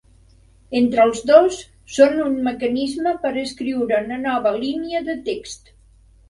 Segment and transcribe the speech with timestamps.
[0.77, 1.57] Entre els dos,
[1.97, 5.71] són un mecanisme per escriure una nova línia de text.